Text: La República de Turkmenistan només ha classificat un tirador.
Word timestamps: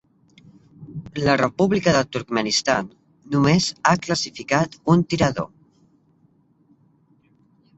La 1.27 1.35
República 1.41 1.91
de 1.97 2.01
Turkmenistan 2.15 2.89
només 3.35 3.67
ha 3.91 3.93
classificat 4.07 4.79
un 4.95 5.05
tirador. 5.13 5.49